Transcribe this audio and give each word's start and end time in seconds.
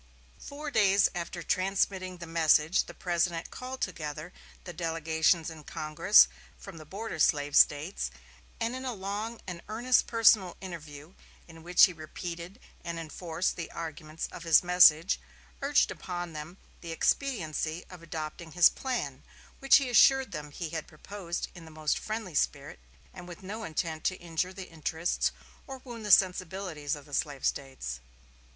Four 0.39 0.71
days 0.71 1.09
after 1.13 1.43
transmitting 1.43 2.17
the 2.17 2.25
message 2.25 2.85
the 2.85 2.93
President 2.95 3.51
called 3.51 3.81
together 3.81 4.33
the 4.63 4.73
delegations 4.73 5.51
in 5.51 5.63
Congress 5.63 6.27
from 6.57 6.77
the 6.79 6.87
border 6.87 7.19
slave 7.19 7.55
States, 7.55 8.09
and 8.59 8.75
in 8.75 8.83
a 8.83 8.95
long 8.95 9.39
and 9.45 9.61
earnest 9.69 10.07
personal 10.07 10.57
interview, 10.59 11.13
in 11.47 11.61
which 11.61 11.85
he 11.85 11.93
repeated 11.93 12.59
and 12.83 12.97
enforced 12.97 13.55
the 13.55 13.69
arguments 13.69 14.27
of 14.31 14.41
his 14.41 14.63
message, 14.63 15.19
urged 15.61 15.91
upon 15.91 16.33
them 16.33 16.57
the 16.81 16.91
expediency 16.91 17.85
of 17.91 18.01
adopting 18.01 18.53
his 18.53 18.69
plan, 18.69 19.21
which 19.59 19.77
he 19.77 19.87
assured 19.87 20.31
them 20.31 20.49
he 20.49 20.71
had 20.71 20.87
proposed 20.87 21.47
in 21.53 21.63
the 21.65 21.69
most 21.69 21.99
friendly 21.99 22.33
spirit, 22.33 22.79
and 23.13 23.27
with 23.27 23.43
no 23.43 23.63
intent 23.63 24.03
to 24.05 24.17
injure 24.17 24.51
the 24.51 24.69
interests 24.71 25.31
or 25.67 25.77
wound 25.83 26.03
the 26.03 26.09
sensibilities 26.11 26.95
of 26.95 27.05
the 27.05 27.13
slave 27.13 27.45
States. 27.45 27.99